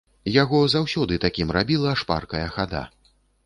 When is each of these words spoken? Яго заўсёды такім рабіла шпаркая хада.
Яго 0.35 0.61
заўсёды 0.75 1.19
такім 1.27 1.53
рабіла 1.59 1.95
шпаркая 2.05 2.45
хада. 2.59 2.81